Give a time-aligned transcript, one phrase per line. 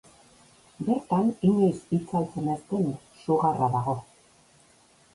[0.87, 2.91] Bertan inoiz itzaltzen ez den
[3.23, 3.99] su garra dago.